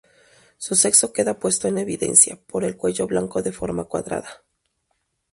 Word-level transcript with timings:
Su 0.57 0.73
sexo 0.73 1.13
queda 1.13 1.37
puesto 1.37 1.67
en 1.67 1.77
evidencia 1.77 2.39
por 2.47 2.63
el 2.63 2.75
cuello 2.75 3.05
blanco 3.05 3.43
de 3.43 3.51
forma 3.51 3.83
cuadrada. 3.83 4.43